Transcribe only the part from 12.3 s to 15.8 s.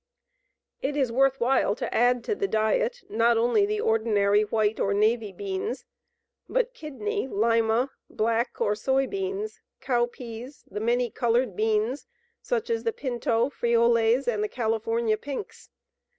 such as the pinto, frijoles, and the California pinks.